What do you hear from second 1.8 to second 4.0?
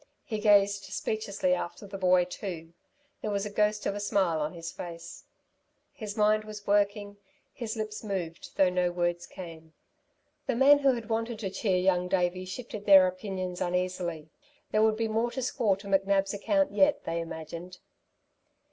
the boy too; there was a ghost of a